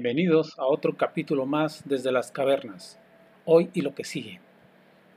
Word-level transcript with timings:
Bienvenidos 0.00 0.56
a 0.60 0.64
otro 0.64 0.96
capítulo 0.96 1.44
más 1.44 1.82
desde 1.84 2.12
las 2.12 2.30
cavernas, 2.30 3.00
hoy 3.44 3.68
y 3.74 3.80
lo 3.80 3.96
que 3.96 4.04
sigue, 4.04 4.40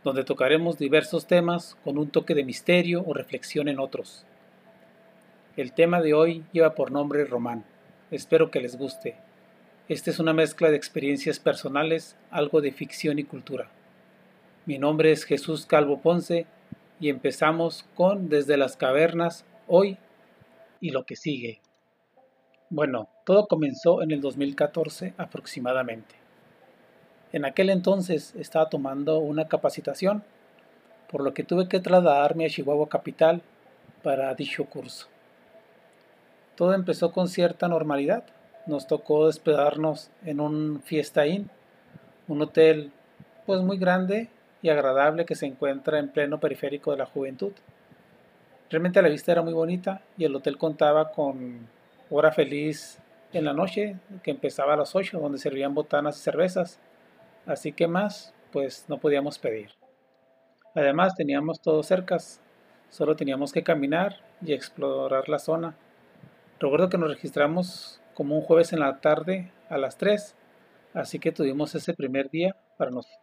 donde 0.03 0.23
tocaremos 0.23 0.79
diversos 0.79 1.27
temas 1.27 1.77
con 1.83 1.99
un 1.99 2.09
toque 2.09 2.33
de 2.33 2.43
misterio 2.43 3.03
o 3.05 3.13
reflexión 3.13 3.67
en 3.67 3.79
otros. 3.79 4.25
El 5.55 5.71
tema 5.73 6.01
de 6.01 6.15
hoy 6.15 6.43
lleva 6.51 6.73
por 6.73 6.91
nombre 6.91 7.25
Román, 7.25 7.63
espero 8.09 8.49
que 8.49 8.59
les 8.59 8.75
guste. 8.75 9.17
Esta 9.87 10.09
es 10.09 10.17
una 10.17 10.33
mezcla 10.33 10.71
de 10.71 10.77
experiencias 10.77 11.37
personales, 11.37 12.17
algo 12.31 12.59
de 12.59 12.71
ficción 12.71 13.19
y 13.19 13.23
cultura. 13.23 13.69
Mi 14.65 14.79
nombre 14.79 15.11
es 15.11 15.25
Jesús 15.25 15.67
Calvo 15.67 16.01
Ponce 16.01 16.47
y 16.99 17.09
empezamos 17.09 17.85
con 17.93 18.29
Desde 18.29 18.57
las 18.57 18.77
cavernas, 18.77 19.45
hoy 19.67 19.99
y 20.79 20.89
lo 20.89 21.03
que 21.03 21.15
sigue. 21.15 21.61
Bueno, 22.73 23.09
todo 23.25 23.47
comenzó 23.47 24.01
en 24.01 24.11
el 24.11 24.21
2014 24.21 25.13
aproximadamente. 25.17 26.15
En 27.33 27.43
aquel 27.43 27.69
entonces 27.69 28.33
estaba 28.35 28.69
tomando 28.69 29.19
una 29.19 29.49
capacitación, 29.49 30.23
por 31.11 31.21
lo 31.21 31.33
que 31.33 31.43
tuve 31.43 31.67
que 31.67 31.81
trasladarme 31.81 32.45
a 32.45 32.49
Chihuahua 32.49 32.87
Capital 32.87 33.41
para 34.03 34.33
dicho 34.35 34.63
curso. 34.63 35.07
Todo 36.55 36.73
empezó 36.73 37.11
con 37.11 37.27
cierta 37.27 37.67
normalidad. 37.67 38.23
Nos 38.67 38.87
tocó 38.87 39.27
despedarnos 39.27 40.09
en 40.23 40.39
un 40.39 40.81
Fiesta 40.81 41.27
Inn, 41.27 41.49
un 42.29 42.41
hotel 42.41 42.93
pues 43.45 43.59
muy 43.59 43.79
grande 43.79 44.29
y 44.61 44.69
agradable 44.69 45.25
que 45.25 45.35
se 45.35 45.45
encuentra 45.45 45.99
en 45.99 46.07
pleno 46.07 46.39
periférico 46.39 46.91
de 46.91 46.99
la 46.99 47.05
juventud. 47.05 47.51
Realmente 48.69 49.01
la 49.01 49.09
vista 49.09 49.33
era 49.33 49.41
muy 49.41 49.51
bonita 49.51 50.03
y 50.17 50.23
el 50.23 50.33
hotel 50.33 50.57
contaba 50.57 51.11
con 51.11 51.67
hora 52.11 52.31
feliz 52.31 52.99
en 53.33 53.45
la 53.45 53.53
noche, 53.53 53.97
que 54.23 54.31
empezaba 54.31 54.73
a 54.73 54.77
las 54.77 54.95
8, 54.95 55.19
donde 55.19 55.37
servían 55.37 55.73
botanas 55.73 56.17
y 56.17 56.21
cervezas. 56.21 56.79
Así 57.45 57.71
que 57.71 57.87
más, 57.87 58.33
pues 58.51 58.85
no 58.89 58.97
podíamos 58.97 59.39
pedir. 59.39 59.71
Además 60.75 61.15
teníamos 61.15 61.61
todo 61.61 61.81
cerca, 61.83 62.17
solo 62.89 63.15
teníamos 63.15 63.51
que 63.51 63.63
caminar 63.63 64.17
y 64.41 64.53
explorar 64.53 65.29
la 65.29 65.39
zona. 65.39 65.75
Recuerdo 66.59 66.89
que 66.89 66.97
nos 66.97 67.09
registramos 67.09 68.01
como 68.13 68.35
un 68.35 68.41
jueves 68.41 68.73
en 68.73 68.79
la 68.79 68.99
tarde 68.99 69.51
a 69.69 69.77
las 69.77 69.97
3, 69.97 70.35
así 70.93 71.19
que 71.19 71.31
tuvimos 71.31 71.73
ese 71.75 71.93
primer 71.93 72.29
día 72.29 72.55
para 72.77 72.91
nosotros. 72.91 73.19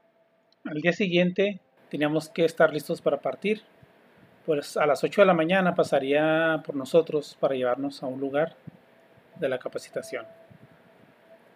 Al 0.64 0.80
día 0.80 0.92
siguiente 0.92 1.60
teníamos 1.90 2.28
que 2.28 2.44
estar 2.44 2.72
listos 2.72 3.00
para 3.00 3.20
partir, 3.20 3.62
pues 4.44 4.76
a 4.76 4.86
las 4.86 5.04
8 5.04 5.22
de 5.22 5.26
la 5.26 5.34
mañana 5.34 5.74
pasaría 5.74 6.62
por 6.64 6.74
nosotros 6.74 7.36
para 7.38 7.54
llevarnos 7.54 8.02
a 8.02 8.06
un 8.06 8.18
lugar 8.18 8.56
de 9.38 9.48
la 9.48 9.58
capacitación. 9.58 10.26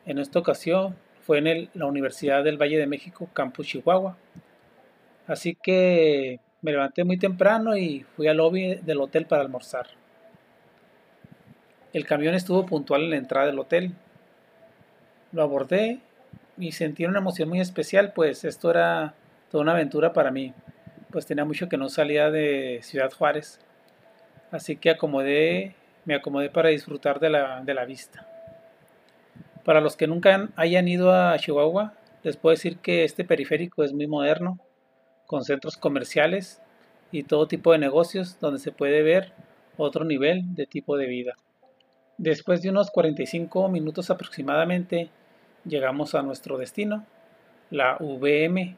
En 0.06 0.18
esta 0.18 0.38
ocasión 0.38 0.96
fue 1.22 1.38
en 1.38 1.70
la 1.74 1.86
Universidad 1.86 2.42
del 2.42 2.60
Valle 2.60 2.78
de 2.78 2.86
México, 2.86 3.28
Campus 3.32 3.68
Chihuahua. 3.68 4.16
Así 5.26 5.54
que 5.54 6.40
me 6.60 6.72
levanté 6.72 7.04
muy 7.04 7.18
temprano 7.18 7.76
y 7.76 8.00
fui 8.16 8.26
al 8.28 8.38
lobby 8.38 8.76
del 8.76 9.00
hotel 9.00 9.26
para 9.26 9.42
almorzar. 9.42 9.86
El 11.92 12.06
camión 12.06 12.34
estuvo 12.34 12.66
puntual 12.66 13.02
en 13.02 13.10
la 13.10 13.16
entrada 13.16 13.46
del 13.46 13.58
hotel. 13.58 13.92
Lo 15.32 15.42
abordé 15.42 16.00
y 16.58 16.72
sentí 16.72 17.04
una 17.04 17.18
emoción 17.18 17.48
muy 17.48 17.60
especial, 17.60 18.12
pues 18.14 18.44
esto 18.44 18.70
era 18.70 19.14
toda 19.50 19.62
una 19.62 19.72
aventura 19.72 20.12
para 20.12 20.30
mí, 20.30 20.54
pues 21.10 21.26
tenía 21.26 21.44
mucho 21.44 21.68
que 21.68 21.76
no 21.76 21.88
salía 21.88 22.30
de 22.30 22.80
Ciudad 22.82 23.12
Juárez. 23.12 23.60
Así 24.50 24.76
que 24.76 24.90
acomodé 24.90 25.74
me 26.04 26.14
acomodé 26.14 26.50
para 26.50 26.70
disfrutar 26.70 27.20
de 27.20 27.30
la, 27.30 27.62
de 27.62 27.74
la 27.74 27.84
vista. 27.84 28.26
Para 29.64 29.80
los 29.80 29.96
que 29.96 30.06
nunca 30.06 30.48
hayan 30.56 30.88
ido 30.88 31.12
a 31.12 31.38
Chihuahua, 31.38 31.94
les 32.22 32.36
puedo 32.36 32.52
decir 32.52 32.78
que 32.78 33.04
este 33.04 33.24
periférico 33.24 33.84
es 33.84 33.92
muy 33.92 34.06
moderno, 34.06 34.58
con 35.26 35.44
centros 35.44 35.76
comerciales 35.76 36.60
y 37.10 37.22
todo 37.22 37.48
tipo 37.48 37.72
de 37.72 37.78
negocios 37.78 38.38
donde 38.40 38.58
se 38.58 38.72
puede 38.72 39.02
ver 39.02 39.32
otro 39.76 40.04
nivel 40.04 40.54
de 40.54 40.66
tipo 40.66 40.96
de 40.96 41.06
vida. 41.06 41.34
Después 42.18 42.62
de 42.62 42.70
unos 42.70 42.90
45 42.90 43.68
minutos 43.68 44.10
aproximadamente, 44.10 45.10
llegamos 45.64 46.14
a 46.14 46.22
nuestro 46.22 46.58
destino, 46.58 47.06
la 47.70 47.96
VM. 47.98 48.76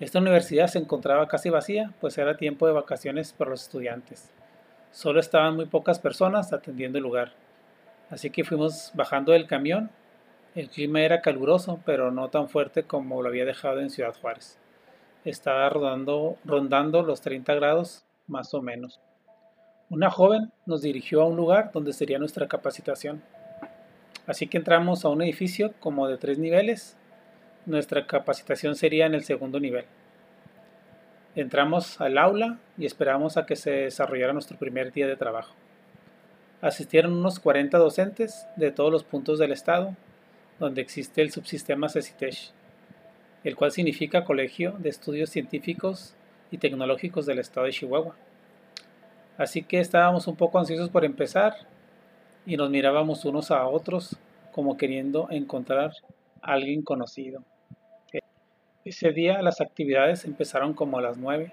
Esta 0.00 0.18
universidad 0.18 0.66
se 0.66 0.78
encontraba 0.78 1.28
casi 1.28 1.48
vacía, 1.48 1.92
pues 2.00 2.18
era 2.18 2.36
tiempo 2.36 2.66
de 2.66 2.72
vacaciones 2.72 3.32
para 3.32 3.50
los 3.50 3.62
estudiantes. 3.62 4.30
Solo 4.96 5.20
estaban 5.20 5.56
muy 5.56 5.66
pocas 5.66 5.98
personas 5.98 6.54
atendiendo 6.54 6.96
el 6.96 7.04
lugar. 7.04 7.32
Así 8.08 8.30
que 8.30 8.44
fuimos 8.44 8.92
bajando 8.94 9.32
del 9.32 9.46
camión. 9.46 9.90
El 10.54 10.70
clima 10.70 11.02
era 11.02 11.20
caluroso, 11.20 11.80
pero 11.84 12.10
no 12.10 12.30
tan 12.30 12.48
fuerte 12.48 12.84
como 12.84 13.20
lo 13.20 13.28
había 13.28 13.44
dejado 13.44 13.80
en 13.80 13.90
Ciudad 13.90 14.14
Juárez. 14.18 14.58
Estaba 15.26 15.68
rondando 15.68 17.02
los 17.02 17.20
30 17.20 17.54
grados, 17.56 18.06
más 18.26 18.54
o 18.54 18.62
menos. 18.62 18.98
Una 19.90 20.08
joven 20.08 20.50
nos 20.64 20.80
dirigió 20.80 21.20
a 21.20 21.26
un 21.26 21.36
lugar 21.36 21.72
donde 21.74 21.92
sería 21.92 22.18
nuestra 22.18 22.48
capacitación. 22.48 23.22
Así 24.26 24.46
que 24.46 24.56
entramos 24.56 25.04
a 25.04 25.10
un 25.10 25.20
edificio 25.20 25.74
como 25.78 26.08
de 26.08 26.16
tres 26.16 26.38
niveles. 26.38 26.96
Nuestra 27.66 28.06
capacitación 28.06 28.74
sería 28.76 29.04
en 29.04 29.12
el 29.12 29.24
segundo 29.24 29.60
nivel. 29.60 29.84
Entramos 31.36 32.00
al 32.00 32.16
aula 32.16 32.58
y 32.78 32.86
esperamos 32.86 33.36
a 33.36 33.44
que 33.44 33.56
se 33.56 33.70
desarrollara 33.70 34.32
nuestro 34.32 34.56
primer 34.56 34.90
día 34.90 35.06
de 35.06 35.16
trabajo. 35.16 35.54
Asistieron 36.62 37.12
unos 37.12 37.40
40 37.40 37.76
docentes 37.76 38.46
de 38.56 38.70
todos 38.70 38.90
los 38.90 39.04
puntos 39.04 39.38
del 39.38 39.52
estado, 39.52 39.94
donde 40.58 40.80
existe 40.80 41.20
el 41.20 41.30
subsistema 41.30 41.90
CECITESH, 41.90 42.52
el 43.44 43.54
cual 43.54 43.70
significa 43.70 44.24
Colegio 44.24 44.76
de 44.78 44.88
Estudios 44.88 45.28
Científicos 45.28 46.14
y 46.50 46.56
Tecnológicos 46.56 47.26
del 47.26 47.38
estado 47.38 47.66
de 47.66 47.72
Chihuahua. 47.72 48.16
Así 49.36 49.62
que 49.62 49.80
estábamos 49.80 50.26
un 50.28 50.36
poco 50.36 50.58
ansiosos 50.58 50.88
por 50.88 51.04
empezar 51.04 51.54
y 52.46 52.56
nos 52.56 52.70
mirábamos 52.70 53.26
unos 53.26 53.50
a 53.50 53.66
otros 53.66 54.16
como 54.52 54.78
queriendo 54.78 55.28
encontrar 55.30 55.92
a 56.40 56.52
alguien 56.54 56.80
conocido. 56.80 57.42
Ese 58.86 59.10
día 59.10 59.42
las 59.42 59.60
actividades 59.60 60.24
empezaron 60.26 60.72
como 60.72 60.98
a 60.98 61.02
las 61.02 61.18
9 61.18 61.50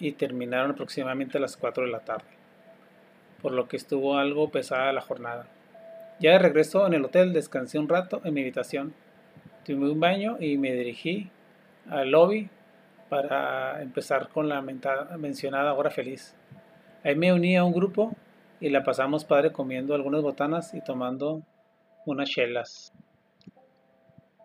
y 0.00 0.10
terminaron 0.10 0.72
aproximadamente 0.72 1.38
a 1.38 1.40
las 1.40 1.56
4 1.56 1.84
de 1.84 1.92
la 1.92 2.00
tarde, 2.00 2.26
por 3.40 3.52
lo 3.52 3.68
que 3.68 3.76
estuvo 3.76 4.18
algo 4.18 4.50
pesada 4.50 4.92
la 4.92 5.00
jornada. 5.00 5.46
Ya 6.18 6.32
de 6.32 6.40
regreso 6.40 6.84
en 6.84 6.94
el 6.94 7.04
hotel 7.04 7.32
descansé 7.32 7.78
un 7.78 7.88
rato 7.88 8.20
en 8.24 8.34
mi 8.34 8.40
habitación, 8.40 8.92
tuve 9.64 9.88
un 9.88 10.00
baño 10.00 10.36
y 10.40 10.58
me 10.58 10.72
dirigí 10.72 11.30
al 11.88 12.10
lobby 12.10 12.50
para 13.08 13.80
empezar 13.80 14.28
con 14.28 14.48
la 14.48 14.60
mencionada 14.60 15.74
hora 15.74 15.90
feliz. 15.90 16.34
Ahí 17.04 17.14
me 17.14 17.32
uní 17.32 17.56
a 17.56 17.62
un 17.62 17.72
grupo 17.72 18.16
y 18.58 18.70
la 18.70 18.82
pasamos 18.82 19.24
padre 19.24 19.52
comiendo 19.52 19.94
algunas 19.94 20.22
botanas 20.22 20.74
y 20.74 20.80
tomando 20.80 21.40
unas 22.04 22.28
chelas. 22.28 22.92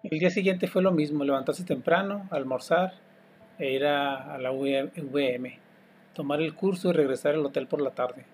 El 0.03 0.19
día 0.19 0.29
siguiente 0.29 0.67
fue 0.67 0.81
lo 0.81 0.91
mismo, 0.91 1.23
levantarse 1.23 1.63
temprano, 1.63 2.27
almorzar 2.29 2.91
e 3.57 3.71
ir 3.71 3.85
a, 3.85 4.37
la 4.37 4.51
VM, 4.51 5.59
tomar 6.13 6.41
el 6.41 6.53
curso 6.55 6.89
y 6.89 6.91
regresar 6.91 7.35
al 7.35 7.45
hotel 7.45 7.67
por 7.67 7.81
la 7.81 7.91
tarde. 7.91 8.25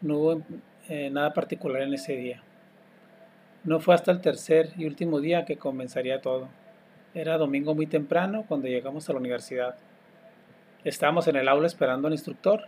No 0.00 0.16
hubo 0.18 0.42
eh, 0.88 1.08
nada 1.08 1.34
particular 1.34 1.82
en 1.82 1.94
ese 1.94 2.16
día. 2.16 2.42
No 3.62 3.78
fue 3.78 3.94
hasta 3.94 4.10
el 4.10 4.20
tercer 4.20 4.70
y 4.76 4.86
último 4.86 5.20
día 5.20 5.44
que 5.44 5.56
comenzaría 5.56 6.20
todo. 6.20 6.48
Era 7.14 7.38
domingo 7.38 7.76
muy 7.76 7.86
temprano 7.86 8.44
cuando 8.48 8.66
llegamos 8.66 9.08
a 9.08 9.12
la 9.12 9.20
universidad. 9.20 9.76
Estábamos 10.82 11.28
en 11.28 11.36
el 11.36 11.46
aula 11.46 11.68
esperando 11.68 12.08
al 12.08 12.14
instructor 12.14 12.62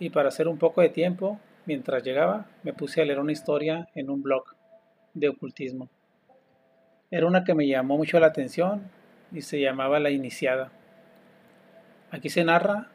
y 0.00 0.10
para 0.10 0.30
hacer 0.30 0.48
un 0.48 0.58
poco 0.58 0.80
de 0.80 0.88
tiempo, 0.88 1.38
mientras 1.64 2.02
llegaba, 2.02 2.46
me 2.64 2.72
puse 2.72 3.02
a 3.02 3.04
leer 3.04 3.20
una 3.20 3.30
historia 3.30 3.88
en 3.94 4.10
un 4.10 4.20
blog 4.20 4.46
de 5.14 5.28
ocultismo. 5.28 5.88
Era 7.10 7.26
una 7.26 7.44
que 7.44 7.54
me 7.54 7.68
llamó 7.68 7.96
mucho 7.96 8.18
la 8.18 8.26
atención 8.26 8.90
y 9.30 9.42
se 9.42 9.60
llamaba 9.60 10.00
La 10.00 10.10
Iniciada. 10.10 10.72
Aquí 12.10 12.30
se 12.30 12.42
narra 12.42 12.90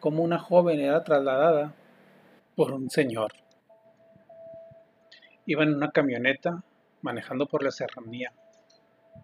cómo 0.00 0.24
una 0.24 0.38
joven 0.38 0.80
era 0.80 1.04
trasladada 1.04 1.74
por 2.56 2.72
un 2.72 2.90
señor. 2.90 3.32
Iba 5.46 5.62
en 5.62 5.74
una 5.74 5.92
camioneta 5.92 6.64
manejando 7.02 7.46
por 7.46 7.62
la 7.62 7.70
serranía. 7.70 8.32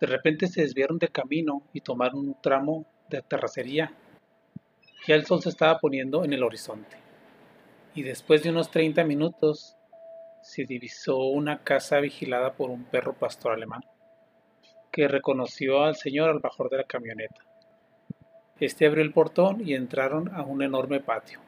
De 0.01 0.07
repente 0.07 0.47
se 0.47 0.63
desviaron 0.63 0.99
de 0.99 1.09
camino 1.09 1.63
y 1.73 1.81
tomaron 1.81 2.21
un 2.21 2.41
tramo 2.41 2.87
de 3.09 3.23
terracería. 3.23 3.93
Ya 5.09 5.17
el 5.17 5.27
sol 5.27 5.43
se 5.43 5.49
estaba 5.49 5.81
poniendo 5.81 6.25
en 6.25 6.33
el 6.33 6.45
horizonte. 6.45 6.97
Y 7.97 8.05
después 8.05 8.45
de 8.45 8.51
unos 8.51 8.71
30 8.71 9.03
minutos 9.03 9.77
se 10.51 10.65
divisó 10.65 11.17
una 11.17 11.63
casa 11.63 12.01
vigilada 12.01 12.55
por 12.55 12.71
un 12.71 12.83
perro 12.83 13.15
pastor 13.15 13.53
alemán, 13.53 13.83
que 14.91 15.07
reconoció 15.07 15.85
al 15.85 15.95
señor 15.95 16.29
al 16.29 16.41
bajor 16.41 16.69
de 16.71 16.79
la 16.79 16.85
camioneta. 16.85 17.45
Este 18.59 18.85
abrió 18.85 19.05
el 19.05 19.13
portón 19.13 19.61
y 19.65 19.75
entraron 19.75 20.35
a 20.35 20.43
un 20.43 20.63
enorme 20.63 20.99
patio. 20.99 21.39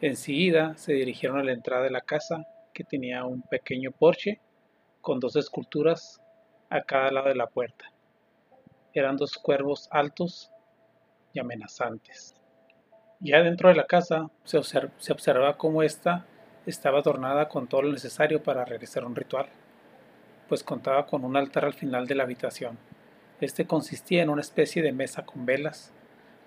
Enseguida 0.00 0.76
se 0.76 0.92
dirigieron 0.92 1.36
a 1.40 1.42
la 1.42 1.50
entrada 1.50 1.82
de 1.82 1.90
la 1.90 2.02
casa, 2.02 2.46
que 2.72 2.84
tenía 2.84 3.24
un 3.24 3.42
pequeño 3.42 3.90
porche 3.90 4.40
con 5.00 5.18
dos 5.18 5.34
esculturas 5.34 6.20
a 6.70 6.80
cada 6.82 7.10
lado 7.10 7.28
de 7.28 7.34
la 7.34 7.48
puerta. 7.48 7.92
Eran 8.92 9.16
dos 9.16 9.32
cuervos 9.36 9.88
altos 9.90 10.48
y 11.32 11.40
amenazantes. 11.40 12.36
Ya 13.18 13.42
dentro 13.42 13.68
de 13.68 13.74
la 13.74 13.86
casa 13.86 14.30
se, 14.44 14.58
observa 14.58 15.56
cómo 15.56 15.82
ésta 15.82 16.24
estaba 16.66 17.00
adornada 17.00 17.48
con 17.48 17.66
todo 17.66 17.82
lo 17.82 17.92
necesario 17.92 18.42
para 18.42 18.64
realizar 18.64 19.04
un 19.04 19.14
ritual, 19.14 19.46
pues 20.48 20.62
contaba 20.62 21.06
con 21.06 21.24
un 21.24 21.36
altar 21.36 21.64
al 21.64 21.74
final 21.74 22.06
de 22.06 22.14
la 22.14 22.24
habitación. 22.24 22.78
Este 23.40 23.66
consistía 23.66 24.22
en 24.22 24.30
una 24.30 24.40
especie 24.40 24.82
de 24.82 24.92
mesa 24.92 25.24
con 25.24 25.44
velas, 25.44 25.92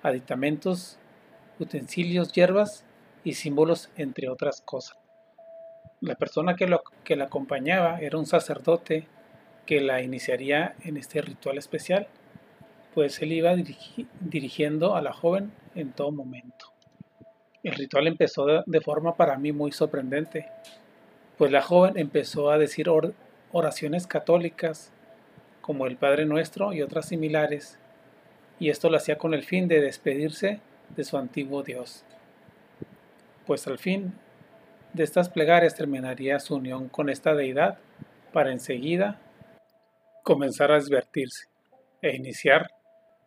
aditamentos, 0.01 0.97
utensilios, 1.59 2.31
hierbas 2.31 2.85
y 3.23 3.33
símbolos, 3.33 3.89
entre 3.95 4.29
otras 4.29 4.61
cosas. 4.61 4.97
La 5.99 6.15
persona 6.15 6.55
que, 6.55 6.67
lo, 6.67 6.83
que 7.03 7.15
la 7.15 7.25
acompañaba 7.25 7.99
era 7.99 8.17
un 8.17 8.25
sacerdote 8.25 9.07
que 9.65 9.81
la 9.81 10.01
iniciaría 10.01 10.75
en 10.83 10.97
este 10.97 11.21
ritual 11.21 11.57
especial, 11.57 12.07
pues 12.93 13.21
él 13.21 13.33
iba 13.33 13.55
dirigiendo 14.21 14.95
a 14.95 15.01
la 15.01 15.13
joven 15.13 15.51
en 15.75 15.91
todo 15.91 16.11
momento. 16.11 16.76
El 17.63 17.73
ritual 17.73 18.07
empezó 18.07 18.45
de, 18.45 18.81
forma 18.81 19.15
para 19.15 19.37
mí 19.37 19.51
muy 19.51 19.71
sorprendente, 19.71 20.49
pues 21.37 21.51
la 21.51 21.61
joven 21.61 21.97
empezó 21.97 22.51
a 22.51 22.57
decir 22.57 22.87
oraciones 23.51 24.07
católicas 24.07 24.91
como 25.61 25.87
el 25.87 25.97
Padre 25.97 26.25
Nuestro 26.25 26.73
y 26.73 26.81
otras 26.81 27.07
similares, 27.07 27.79
y 28.59 28.69
esto 28.69 28.89
lo 28.89 28.97
hacía 28.97 29.17
con 29.17 29.33
el 29.33 29.43
fin 29.43 29.67
de 29.67 29.81
despedirse 29.81 30.61
de 30.95 31.03
su 31.03 31.17
antiguo 31.17 31.63
Dios. 31.63 32.05
Pues 33.45 33.67
al 33.67 33.77
fin 33.77 34.13
de 34.93 35.03
estas 35.03 35.29
plegarias 35.29 35.75
terminaría 35.75 36.39
su 36.39 36.55
unión 36.55 36.89
con 36.89 37.09
esta 37.09 37.35
deidad 37.35 37.79
para 38.33 38.51
enseguida 38.51 39.19
comenzar 40.23 40.71
a 40.71 40.75
advertirse 40.75 41.47
e 42.01 42.15
iniciar 42.15 42.71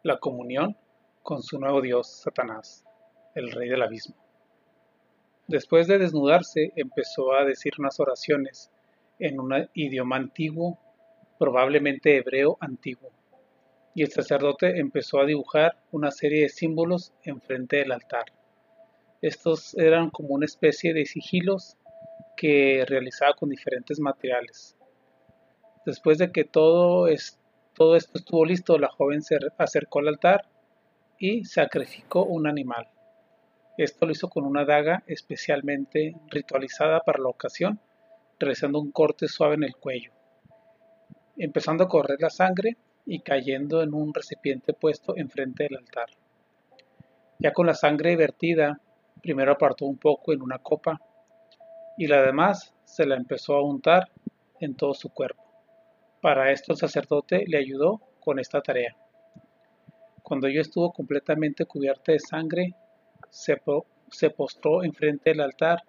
la 0.02 0.18
comunión 0.18 0.76
con 1.22 1.42
su 1.42 1.58
nuevo 1.58 1.80
Dios, 1.80 2.22
Satanás, 2.22 2.84
el 3.34 3.50
rey 3.50 3.68
del 3.68 3.82
abismo. 3.82 4.16
Después 5.46 5.88
de 5.88 5.98
desnudarse, 5.98 6.72
empezó 6.76 7.32
a 7.32 7.44
decir 7.44 7.72
unas 7.78 7.98
oraciones 7.98 8.70
en 9.18 9.40
un 9.40 9.68
idioma 9.74 10.16
antiguo, 10.16 10.78
probablemente 11.38 12.16
hebreo 12.16 12.56
antiguo, 12.60 13.10
y 13.94 14.02
el 14.02 14.12
sacerdote 14.12 14.78
empezó 14.78 15.20
a 15.20 15.26
dibujar 15.26 15.82
una 15.90 16.10
serie 16.10 16.42
de 16.42 16.48
símbolos 16.48 17.12
enfrente 17.24 17.78
del 17.78 17.92
altar. 17.92 18.26
Estos 19.20 19.74
eran 19.76 20.10
como 20.10 20.30
una 20.30 20.46
especie 20.46 20.94
de 20.94 21.04
sigilos 21.04 21.76
que 22.36 22.84
realizaba 22.86 23.34
con 23.34 23.50
diferentes 23.50 23.98
materiales. 24.00 24.76
Después 25.84 26.18
de 26.18 26.30
que 26.30 26.44
todo, 26.44 27.08
esto 27.08 27.36
estuvo 27.96 28.44
listo, 28.44 28.78
la 28.78 28.88
joven 28.88 29.22
se 29.22 29.36
acercó 29.58 29.98
al 29.98 30.08
altar 30.08 30.48
y 31.18 31.44
sacrificó 31.44 32.24
un 32.24 32.46
animal. 32.46 32.88
Esto 33.80 34.04
lo 34.04 34.12
hizo 34.12 34.28
con 34.28 34.44
una 34.44 34.66
daga 34.66 35.04
especialmente 35.06 36.14
ritualizada 36.28 37.00
para 37.00 37.18
la 37.18 37.30
ocasión, 37.30 37.80
realizando 38.38 38.78
un 38.78 38.92
corte 38.92 39.26
suave 39.26 39.54
en 39.54 39.64
el 39.64 39.74
cuello, 39.74 40.12
empezando 41.38 41.84
a 41.84 41.88
correr 41.88 42.20
la 42.20 42.28
sangre 42.28 42.76
y 43.06 43.20
cayendo 43.20 43.82
en 43.82 43.94
un 43.94 44.12
recipiente 44.12 44.74
puesto 44.74 45.16
enfrente 45.16 45.62
del 45.62 45.78
altar. 45.78 46.10
Ya 47.38 47.54
con 47.54 47.66
la 47.66 47.72
sangre 47.72 48.16
vertida, 48.16 48.78
primero 49.22 49.52
apartó 49.52 49.86
un 49.86 49.96
poco 49.96 50.34
en 50.34 50.42
una 50.42 50.58
copa 50.58 51.00
y 51.96 52.06
la 52.06 52.20
demás 52.20 52.74
se 52.84 53.06
la 53.06 53.16
empezó 53.16 53.54
a 53.54 53.64
untar 53.64 54.10
en 54.60 54.74
todo 54.74 54.92
su 54.92 55.08
cuerpo. 55.08 55.42
Para 56.20 56.52
esto 56.52 56.72
el 56.72 56.78
sacerdote 56.78 57.46
le 57.46 57.56
ayudó 57.56 57.98
con 58.20 58.38
esta 58.38 58.60
tarea. 58.60 58.94
Cuando 60.22 60.48
yo 60.48 60.60
estuvo 60.60 60.92
completamente 60.92 61.64
cubierta 61.64 62.12
de 62.12 62.18
sangre, 62.18 62.74
se, 63.30 64.30
postró 64.30 64.84
enfrente 64.84 65.30
del 65.30 65.40
altar 65.40 65.82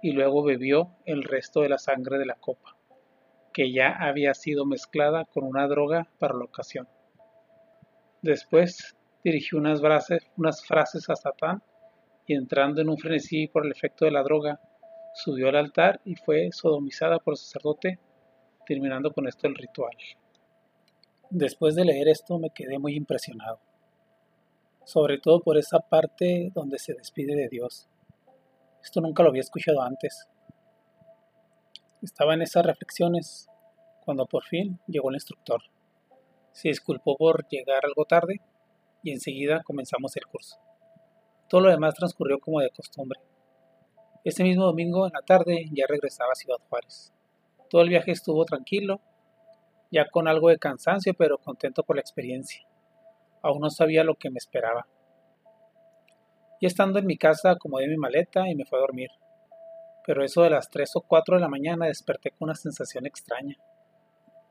y 0.00 0.12
luego 0.12 0.42
bebió 0.42 0.96
el 1.04 1.24
resto 1.24 1.60
de 1.60 1.68
la 1.68 1.78
sangre 1.78 2.18
de 2.18 2.26
la 2.26 2.36
copa, 2.36 2.76
que 3.52 3.72
ya 3.72 3.90
había 3.90 4.34
sido 4.34 4.64
mezclada 4.64 5.24
con 5.24 5.44
una 5.44 5.66
droga 5.66 6.08
para 6.18 6.34
la 6.34 6.44
ocasión. 6.44 6.88
Después 8.22 8.96
dirigió 9.24 9.58
unas, 9.58 9.80
unas 10.36 10.64
frases 10.64 11.10
a 11.10 11.16
Satán 11.16 11.62
y 12.26 12.34
entrando 12.34 12.80
en 12.80 12.88
un 12.88 12.98
frenesí 12.98 13.48
por 13.48 13.66
el 13.66 13.72
efecto 13.72 14.04
de 14.04 14.12
la 14.12 14.22
droga, 14.22 14.60
subió 15.14 15.48
al 15.48 15.56
altar 15.56 16.00
y 16.04 16.14
fue 16.14 16.50
sodomizada 16.52 17.18
por 17.18 17.32
el 17.32 17.38
sacerdote, 17.38 17.98
terminando 18.66 19.12
con 19.12 19.26
esto 19.26 19.48
el 19.48 19.54
ritual. 19.54 19.96
Después 21.30 21.74
de 21.74 21.84
leer 21.84 22.08
esto 22.08 22.38
me 22.38 22.50
quedé 22.50 22.78
muy 22.78 22.94
impresionado 22.94 23.60
sobre 24.88 25.18
todo 25.18 25.40
por 25.40 25.58
esa 25.58 25.80
parte 25.80 26.50
donde 26.54 26.78
se 26.78 26.94
despide 26.94 27.36
de 27.36 27.50
Dios. 27.50 27.90
Esto 28.82 29.02
nunca 29.02 29.22
lo 29.22 29.28
había 29.28 29.42
escuchado 29.42 29.82
antes. 29.82 30.26
Estaba 32.00 32.32
en 32.32 32.40
esas 32.40 32.64
reflexiones 32.64 33.50
cuando 34.06 34.24
por 34.24 34.44
fin 34.44 34.80
llegó 34.86 35.10
el 35.10 35.16
instructor. 35.16 35.60
Se 36.52 36.68
disculpó 36.68 37.18
por 37.18 37.46
llegar 37.48 37.84
algo 37.84 38.06
tarde 38.06 38.40
y 39.02 39.12
enseguida 39.12 39.62
comenzamos 39.62 40.16
el 40.16 40.26
curso. 40.26 40.56
Todo 41.50 41.60
lo 41.60 41.70
demás 41.70 41.94
transcurrió 41.94 42.38
como 42.38 42.60
de 42.60 42.70
costumbre. 42.70 43.20
Ese 44.24 44.42
mismo 44.42 44.64
domingo 44.64 45.06
en 45.06 45.12
la 45.12 45.20
tarde 45.20 45.68
ya 45.70 45.84
regresaba 45.86 46.32
a 46.32 46.34
Ciudad 46.34 46.60
Juárez. 46.70 47.12
Todo 47.68 47.82
el 47.82 47.90
viaje 47.90 48.12
estuvo 48.12 48.42
tranquilo, 48.46 49.02
ya 49.90 50.08
con 50.08 50.28
algo 50.28 50.48
de 50.48 50.58
cansancio, 50.58 51.12
pero 51.12 51.36
contento 51.36 51.82
por 51.82 51.96
la 51.96 52.00
experiencia. 52.00 52.66
Aún 53.42 53.60
no 53.60 53.70
sabía 53.70 54.04
lo 54.04 54.14
que 54.16 54.30
me 54.30 54.38
esperaba. 54.38 54.86
Y 56.60 56.66
estando 56.66 56.98
en 56.98 57.06
mi 57.06 57.16
casa 57.16 57.52
acomodé 57.52 57.86
mi 57.86 57.96
maleta 57.96 58.48
y 58.48 58.54
me 58.54 58.64
fui 58.64 58.78
a 58.78 58.82
dormir. 58.82 59.10
Pero 60.04 60.24
eso 60.24 60.42
de 60.42 60.50
las 60.50 60.70
3 60.70 60.96
o 60.96 61.00
4 61.02 61.36
de 61.36 61.40
la 61.40 61.48
mañana 61.48 61.86
desperté 61.86 62.30
con 62.30 62.48
una 62.48 62.54
sensación 62.54 63.06
extraña. 63.06 63.56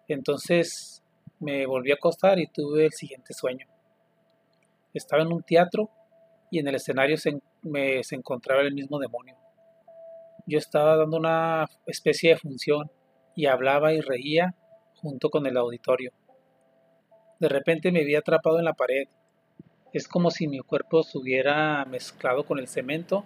Entonces 0.07 1.03
me 1.39 1.65
volví 1.65 1.91
a 1.91 1.95
acostar 1.95 2.39
y 2.39 2.47
tuve 2.47 2.85
el 2.85 2.93
siguiente 2.93 3.33
sueño. 3.33 3.67
Estaba 4.93 5.23
en 5.23 5.33
un 5.33 5.43
teatro 5.43 5.89
y 6.49 6.59
en 6.59 6.67
el 6.67 6.75
escenario 6.75 7.17
se, 7.17 7.39
me, 7.61 8.03
se 8.03 8.15
encontraba 8.15 8.61
el 8.61 8.73
mismo 8.73 8.99
demonio. 8.99 9.35
Yo 10.45 10.57
estaba 10.57 10.95
dando 10.95 11.17
una 11.17 11.67
especie 11.85 12.31
de 12.31 12.37
función 12.37 12.89
y 13.35 13.47
hablaba 13.47 13.93
y 13.93 13.99
reía 13.99 14.55
junto 14.95 15.29
con 15.29 15.45
el 15.45 15.57
auditorio. 15.57 16.11
De 17.39 17.49
repente 17.49 17.91
me 17.91 18.03
vi 18.03 18.15
atrapado 18.15 18.57
en 18.57 18.65
la 18.65 18.73
pared. 18.73 19.07
Es 19.93 20.07
como 20.07 20.31
si 20.31 20.47
mi 20.47 20.59
cuerpo 20.59 21.03
se 21.03 21.17
hubiera 21.17 21.85
mezclado 21.85 22.45
con 22.45 22.57
el 22.57 22.67
cemento 22.67 23.25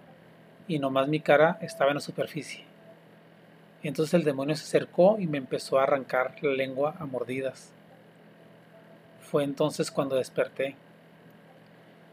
y 0.68 0.78
nomás 0.78 1.08
mi 1.08 1.20
cara 1.20 1.58
estaba 1.62 1.90
en 1.90 1.96
la 1.96 2.00
superficie. 2.00 2.64
Entonces 3.82 4.14
el 4.14 4.24
demonio 4.24 4.54
se 4.54 4.64
acercó 4.64 5.18
y 5.18 5.26
me 5.26 5.38
empezó 5.38 5.78
a 5.78 5.84
arrancar 5.84 6.36
la 6.42 6.52
lengua 6.52 6.94
a 6.98 7.06
mordidas. 7.06 7.72
Fue 9.20 9.44
entonces 9.44 9.90
cuando 9.90 10.16
desperté. 10.16 10.76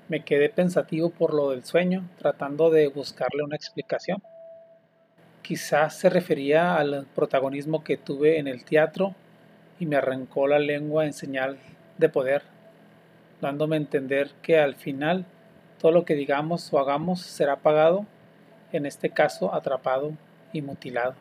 Me 0.07 0.23
quedé 0.23 0.49
pensativo 0.49 1.09
por 1.09 1.33
lo 1.33 1.51
del 1.51 1.65
sueño, 1.65 2.09
tratando 2.17 2.69
de 2.69 2.87
buscarle 2.87 3.43
una 3.43 3.57
explicación. 3.57 4.23
Quizás 5.41 5.97
se 5.97 6.09
refería 6.09 6.77
al 6.77 7.05
protagonismo 7.13 7.83
que 7.83 7.97
tuve 7.97 8.39
en 8.39 8.47
el 8.47 8.63
teatro 8.63 9.15
y 9.79 9.85
me 9.85 9.97
arrancó 9.97 10.47
la 10.47 10.59
lengua 10.59 11.05
en 11.05 11.13
señal 11.13 11.59
de 11.99 12.09
poder, 12.09 12.43
dándome 13.41 13.75
a 13.75 13.79
entender 13.79 14.31
que 14.41 14.57
al 14.57 14.75
final 14.75 15.25
todo 15.79 15.91
lo 15.91 16.05
que 16.05 16.15
digamos 16.15 16.73
o 16.73 16.79
hagamos 16.79 17.21
será 17.21 17.57
pagado, 17.57 18.05
en 18.71 18.85
este 18.85 19.09
caso 19.09 19.53
atrapado 19.53 20.13
y 20.53 20.61
mutilado. 20.61 21.15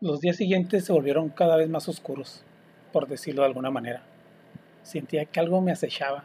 Los 0.00 0.20
días 0.20 0.36
siguientes 0.36 0.84
se 0.84 0.92
volvieron 0.92 1.30
cada 1.30 1.56
vez 1.56 1.68
más 1.68 1.88
oscuros, 1.88 2.44
por 2.92 3.08
decirlo 3.08 3.42
de 3.42 3.48
alguna 3.48 3.70
manera. 3.70 4.02
Sentía 4.82 5.24
que 5.24 5.40
algo 5.40 5.60
me 5.60 5.72
acechaba. 5.72 6.24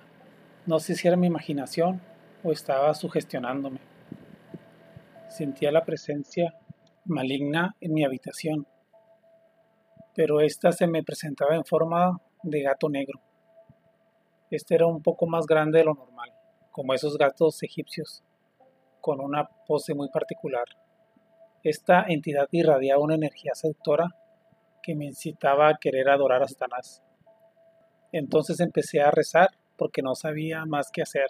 No 0.65 0.79
sé 0.79 0.95
si 0.95 1.07
era 1.07 1.17
mi 1.17 1.27
imaginación 1.27 2.01
o 2.43 2.51
estaba 2.51 2.93
sugestionándome. 2.93 3.79
Sentía 5.29 5.71
la 5.71 5.85
presencia 5.85 6.53
maligna 7.05 7.75
en 7.81 7.93
mi 7.93 8.03
habitación, 8.03 8.67
pero 10.13 10.41
ésta 10.41 10.71
se 10.71 10.85
me 10.85 11.03
presentaba 11.03 11.55
en 11.55 11.65
forma 11.65 12.19
de 12.43 12.61
gato 12.61 12.89
negro. 12.89 13.19
Este 14.51 14.75
era 14.75 14.87
un 14.87 15.01
poco 15.03 15.27
más 15.27 15.45
grande 15.45 15.79
de 15.79 15.85
lo 15.85 15.93
normal, 15.93 16.33
como 16.71 16.93
esos 16.93 17.17
gatos 17.17 17.61
egipcios, 17.63 18.23
con 19.01 19.19
una 19.21 19.49
pose 19.67 19.93
muy 19.93 20.09
particular. 20.09 20.65
Esta 21.63 22.05
entidad 22.07 22.47
irradiaba 22.51 23.03
una 23.03 23.15
energía 23.15 23.53
seductora 23.53 24.15
que 24.81 24.95
me 24.95 25.05
incitaba 25.05 25.69
a 25.69 25.77
querer 25.77 26.09
adorar 26.09 26.41
a 26.41 26.47
Satanás. 26.47 27.03
Entonces 28.11 28.59
empecé 28.59 29.01
a 29.01 29.11
rezar 29.11 29.49
porque 29.77 30.01
no 30.01 30.15
sabía 30.15 30.65
más 30.65 30.89
qué 30.91 31.01
hacer. 31.01 31.27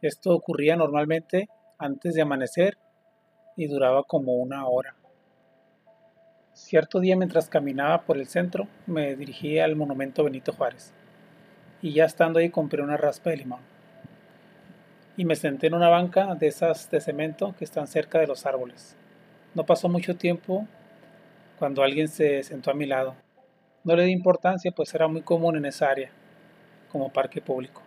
Esto 0.00 0.34
ocurría 0.34 0.76
normalmente 0.76 1.48
antes 1.76 2.14
de 2.14 2.22
amanecer 2.22 2.78
y 3.56 3.66
duraba 3.66 4.04
como 4.04 4.34
una 4.34 4.66
hora. 4.68 4.97
Cierto 6.58 6.98
día 6.98 7.16
mientras 7.16 7.48
caminaba 7.48 8.02
por 8.02 8.18
el 8.18 8.26
centro 8.26 8.66
me 8.86 9.14
dirigí 9.14 9.60
al 9.60 9.76
monumento 9.76 10.24
Benito 10.24 10.52
Juárez 10.52 10.92
y 11.80 11.92
ya 11.92 12.04
estando 12.04 12.40
ahí 12.40 12.50
compré 12.50 12.82
una 12.82 12.96
raspa 12.96 13.30
de 13.30 13.36
limón. 13.36 13.60
Y 15.16 15.24
me 15.24 15.36
senté 15.36 15.68
en 15.68 15.74
una 15.74 15.88
banca 15.88 16.34
de 16.34 16.48
esas 16.48 16.90
de 16.90 17.00
cemento 17.00 17.54
que 17.56 17.64
están 17.64 17.86
cerca 17.86 18.18
de 18.18 18.26
los 18.26 18.44
árboles. 18.44 18.96
No 19.54 19.64
pasó 19.64 19.88
mucho 19.88 20.16
tiempo 20.16 20.66
cuando 21.60 21.84
alguien 21.84 22.08
se 22.08 22.42
sentó 22.42 22.72
a 22.72 22.74
mi 22.74 22.86
lado. 22.86 23.14
No 23.84 23.94
le 23.94 24.04
di 24.04 24.12
importancia 24.12 24.72
pues 24.72 24.92
era 24.92 25.06
muy 25.06 25.22
común 25.22 25.56
en 25.56 25.64
esa 25.64 25.88
área, 25.88 26.10
como 26.90 27.12
parque 27.12 27.40
público. 27.40 27.82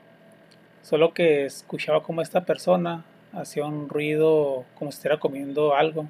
Solo 0.81 1.13
que 1.13 1.45
escuchaba 1.45 2.01
como 2.01 2.21
esta 2.21 2.45
persona 2.45 3.03
hacía 3.33 3.65
un 3.65 3.89
ruido 3.89 4.63
como 4.75 4.91
si 4.91 4.95
estuviera 4.95 5.19
comiendo 5.19 5.75
algo. 5.75 6.07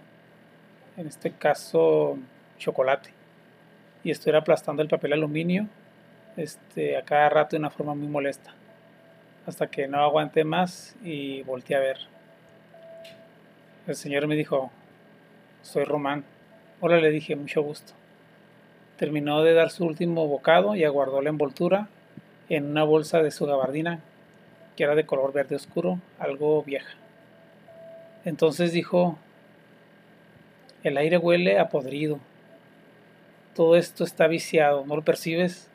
En 0.96 1.08
este 1.08 1.32
caso 1.32 2.20
chocolate 2.62 3.10
y 4.04 4.12
estuviera 4.12 4.40
aplastando 4.40 4.82
el 4.82 4.88
papel 4.88 5.14
aluminio 5.14 5.68
este, 6.38 6.98
a 6.98 7.04
cada 7.04 7.30
rato 7.30 7.56
de 7.56 7.60
una 7.60 7.70
forma 7.70 7.94
muy 7.94 8.08
molesta. 8.08 8.54
Hasta 9.46 9.68
que 9.68 9.88
no 9.88 10.00
aguanté 10.02 10.44
más 10.44 10.96
y 11.04 11.42
volteé 11.44 11.76
a 11.76 11.80
ver. 11.80 11.98
El 13.88 13.96
señor 13.96 14.28
me 14.28 14.36
dijo, 14.36 14.72
soy 15.64 15.84
Román. 15.84 16.24
Hola, 16.80 16.98
le 16.98 17.10
dije, 17.10 17.36
mucho 17.36 17.62
gusto. 17.62 17.94
Terminó 18.98 19.44
de 19.44 19.54
dar 19.54 19.72
su 19.72 19.86
último 19.86 20.28
bocado 20.28 20.76
y 20.76 20.84
aguardó 20.84 21.22
la 21.22 21.30
envoltura 21.30 21.88
en 22.50 22.66
una 22.66 22.84
bolsa 22.84 23.24
de 23.24 23.32
su 23.32 23.46
gabardina, 23.46 24.00
que 24.76 24.84
era 24.84 24.96
de 24.96 25.06
color 25.06 25.34
verde 25.34 25.56
oscuro, 25.56 26.00
algo 26.20 26.62
vieja. 26.64 26.94
Entonces 28.26 28.72
dijo, 28.72 29.18
el 30.84 30.98
aire 30.98 31.18
huele 31.18 31.60
a 31.60 31.70
podrido 31.70 32.20
todo 33.56 33.76
esto 33.76 34.04
está 34.04 34.28
viciado, 34.28 34.86
¿no 34.86 34.96
lo 34.96 35.02
percibes? 35.02 35.70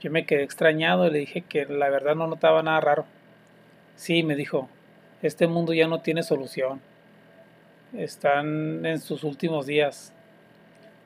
Yo 0.00 0.10
me 0.10 0.26
quedé 0.26 0.42
extrañado 0.42 1.06
y 1.06 1.10
le 1.10 1.18
dije 1.18 1.42
que 1.42 1.66
la 1.66 1.88
verdad 1.90 2.14
no 2.14 2.26
notaba 2.26 2.62
nada 2.62 2.80
raro. 2.80 3.06
Sí, 3.96 4.22
me 4.22 4.36
dijo, 4.36 4.68
este 5.22 5.46
mundo 5.46 5.72
ya 5.72 5.88
no 5.88 6.00
tiene 6.00 6.22
solución. 6.22 6.80
Están 7.94 8.84
en 8.84 9.00
sus 9.00 9.24
últimos 9.24 9.66
días. 9.66 10.12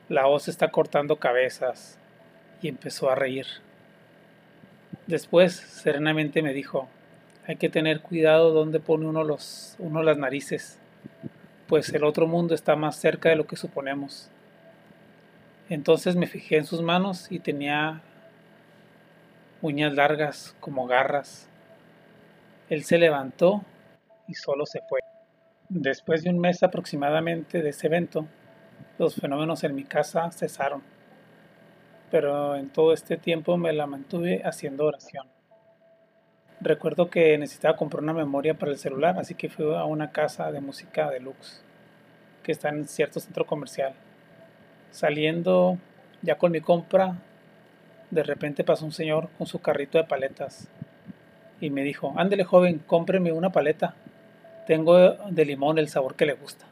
La 0.09 0.27
hoz 0.27 0.47
está 0.47 0.69
cortando 0.69 1.15
cabezas. 1.17 1.97
Y 2.61 2.67
empezó 2.67 3.09
a 3.09 3.15
reír. 3.15 3.47
Después, 5.07 5.53
serenamente 5.55 6.41
me 6.41 6.53
dijo, 6.53 6.87
hay 7.47 7.55
que 7.55 7.69
tener 7.69 8.01
cuidado 8.01 8.51
donde 8.51 8.79
pone 8.79 9.07
uno, 9.07 9.23
los, 9.23 9.75
uno 9.79 10.03
las 10.03 10.17
narices, 10.17 10.77
pues 11.67 11.89
el 11.93 12.03
otro 12.03 12.27
mundo 12.27 12.53
está 12.53 12.75
más 12.75 12.97
cerca 12.97 13.29
de 13.29 13.35
lo 13.35 13.47
que 13.47 13.55
suponemos. 13.55 14.29
Entonces 15.71 16.17
me 16.17 16.27
fijé 16.27 16.57
en 16.57 16.65
sus 16.65 16.81
manos 16.81 17.31
y 17.31 17.39
tenía 17.39 18.01
uñas 19.61 19.93
largas 19.93 20.53
como 20.59 20.85
garras. 20.85 21.47
Él 22.69 22.83
se 22.83 22.97
levantó 22.97 23.63
y 24.27 24.33
solo 24.33 24.65
se 24.65 24.81
fue. 24.89 24.99
Después 25.69 26.23
de 26.23 26.29
un 26.29 26.39
mes 26.39 26.61
aproximadamente 26.61 27.61
de 27.61 27.69
ese 27.69 27.87
evento, 27.87 28.27
los 28.97 29.15
fenómenos 29.15 29.63
en 29.63 29.73
mi 29.73 29.85
casa 29.85 30.29
cesaron. 30.31 30.83
Pero 32.11 32.57
en 32.57 32.69
todo 32.69 32.91
este 32.91 33.15
tiempo 33.15 33.55
me 33.55 33.71
la 33.71 33.87
mantuve 33.87 34.41
haciendo 34.43 34.87
oración. 34.87 35.25
Recuerdo 36.59 37.09
que 37.09 37.37
necesitaba 37.37 37.77
comprar 37.77 38.03
una 38.03 38.11
memoria 38.11 38.55
para 38.55 38.73
el 38.73 38.77
celular, 38.77 39.17
así 39.17 39.35
que 39.35 39.47
fui 39.47 39.73
a 39.73 39.85
una 39.85 40.11
casa 40.11 40.51
de 40.51 40.59
música 40.59 41.09
deluxe 41.09 41.63
que 42.43 42.51
está 42.51 42.67
en 42.67 42.89
cierto 42.89 43.21
centro 43.21 43.45
comercial. 43.45 43.93
Saliendo 44.91 45.77
ya 46.21 46.37
con 46.37 46.51
mi 46.51 46.61
compra, 46.61 47.15
de 48.11 48.23
repente 48.23 48.63
pasó 48.63 48.85
un 48.85 48.91
señor 48.91 49.29
con 49.37 49.47
su 49.47 49.59
carrito 49.59 49.97
de 49.97 50.03
paletas 50.03 50.69
y 51.61 51.69
me 51.69 51.83
dijo, 51.83 52.13
ándele 52.17 52.43
joven, 52.43 52.79
cómpreme 52.85 53.31
una 53.31 53.51
paleta. 53.51 53.95
Tengo 54.67 55.13
de 55.13 55.45
limón 55.45 55.77
el 55.77 55.87
sabor 55.87 56.15
que 56.15 56.25
le 56.25 56.33
gusta. 56.33 56.65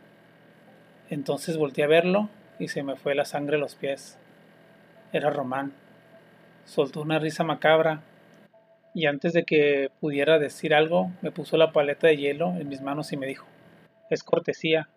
Entonces 1.09 1.57
volteé 1.57 1.85
a 1.85 1.87
verlo 1.87 2.29
y 2.59 2.67
se 2.67 2.83
me 2.83 2.95
fue 2.95 3.15
la 3.15 3.25
sangre 3.25 3.55
a 3.55 3.59
los 3.59 3.75
pies. 3.75 4.17
Era 5.13 5.29
Román. 5.29 5.71
Soltó 6.65 7.01
una 7.01 7.19
risa 7.19 7.43
macabra 7.43 8.01
y 8.93 9.05
antes 9.05 9.33
de 9.33 9.43
que 9.43 9.91
pudiera 10.01 10.39
decir 10.39 10.73
algo 10.73 11.11
me 11.21 11.31
puso 11.31 11.55
la 11.55 11.71
paleta 11.71 12.07
de 12.07 12.17
hielo 12.17 12.49
en 12.57 12.67
mis 12.67 12.81
manos 12.81 13.13
y 13.13 13.17
me 13.17 13.27
dijo, 13.27 13.47
es 14.09 14.23
cortesía. 14.23 14.89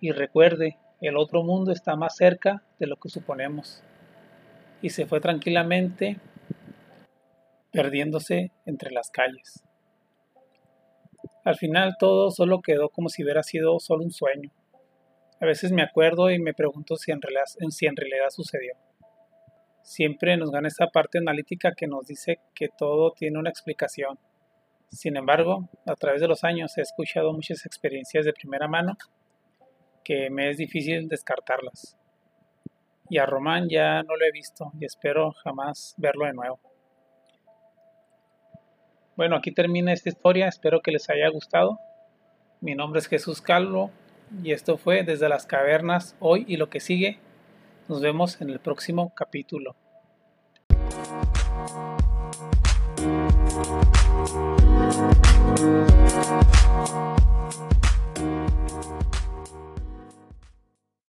Y 0.00 0.10
recuerde, 0.10 0.76
el 1.00 1.16
otro 1.16 1.42
mundo 1.42 1.72
está 1.72 1.96
más 1.96 2.16
cerca 2.16 2.62
de 2.78 2.86
lo 2.86 2.96
que 2.96 3.08
suponemos. 3.08 3.82
Y 4.82 4.90
se 4.90 5.06
fue 5.06 5.20
tranquilamente 5.20 6.18
perdiéndose 7.72 8.52
entre 8.66 8.92
las 8.92 9.10
calles. 9.10 9.62
Al 11.44 11.56
final 11.56 11.96
todo 11.98 12.30
solo 12.30 12.62
quedó 12.62 12.88
como 12.88 13.08
si 13.08 13.22
hubiera 13.22 13.42
sido 13.42 13.78
solo 13.80 14.04
un 14.04 14.12
sueño. 14.12 14.50
A 15.40 15.46
veces 15.46 15.72
me 15.72 15.82
acuerdo 15.82 16.30
y 16.30 16.38
me 16.38 16.54
pregunto 16.54 16.96
si 16.96 17.10
en 17.12 17.20
realidad, 17.20 17.44
si 17.70 17.86
en 17.86 17.96
realidad 17.96 18.30
sucedió. 18.30 18.74
Siempre 19.82 20.36
nos 20.38 20.50
gana 20.50 20.68
esa 20.68 20.86
parte 20.86 21.18
analítica 21.18 21.74
que 21.76 21.86
nos 21.86 22.06
dice 22.06 22.40
que 22.54 22.68
todo 22.68 23.12
tiene 23.12 23.38
una 23.38 23.50
explicación. 23.50 24.18
Sin 24.90 25.16
embargo, 25.16 25.68
a 25.84 25.96
través 25.96 26.22
de 26.22 26.28
los 26.28 26.44
años 26.44 26.78
he 26.78 26.80
escuchado 26.80 27.32
muchas 27.32 27.66
experiencias 27.66 28.24
de 28.24 28.32
primera 28.32 28.68
mano 28.68 28.96
que 30.04 30.30
me 30.30 30.50
es 30.50 30.58
difícil 30.58 31.08
descartarlas. 31.08 31.96
Y 33.08 33.18
a 33.18 33.26
Román 33.26 33.68
ya 33.68 34.02
no 34.02 34.16
lo 34.16 34.24
he 34.24 34.32
visto 34.32 34.72
y 34.78 34.84
espero 34.84 35.32
jamás 35.32 35.94
verlo 35.96 36.26
de 36.26 36.34
nuevo. 36.34 36.60
Bueno, 39.16 39.36
aquí 39.36 39.52
termina 39.52 39.92
esta 39.92 40.08
historia, 40.08 40.48
espero 40.48 40.80
que 40.80 40.90
les 40.90 41.08
haya 41.08 41.28
gustado. 41.28 41.78
Mi 42.60 42.74
nombre 42.74 42.98
es 42.98 43.06
Jesús 43.06 43.40
Calvo 43.40 43.90
y 44.42 44.52
esto 44.52 44.76
fue 44.76 45.04
Desde 45.04 45.28
las 45.28 45.46
Cavernas 45.46 46.16
hoy 46.18 46.44
y 46.48 46.56
lo 46.56 46.68
que 46.70 46.80
sigue. 46.80 47.18
Nos 47.88 48.00
vemos 48.00 48.40
en 48.40 48.50
el 48.50 48.60
próximo 48.60 49.12
capítulo. 49.14 49.76